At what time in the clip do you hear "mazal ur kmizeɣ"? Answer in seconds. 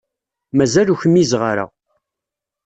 0.57-1.41